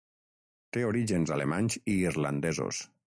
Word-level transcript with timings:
Té 0.77 0.85
orígens 0.87 1.33
alemanys 1.35 1.77
i 1.83 1.99
irlandesos. 2.13 2.81